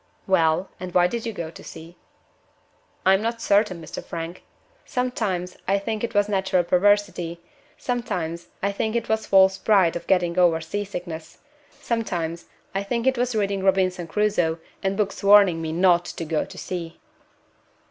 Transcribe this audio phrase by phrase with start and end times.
[0.25, 1.95] "Well, and why did you go to sea?"
[3.05, 4.03] "I'm not certain, Mr.
[4.03, 4.41] Frank.
[4.83, 7.39] Sometimes I think it was natural perversity;
[7.77, 11.37] sometimes I think it was false pride at getting over sea sickness;
[11.79, 16.25] sometimes I think it was reading 'Robinson Crusoe,' and books warning of me not to
[16.25, 16.99] go to sea."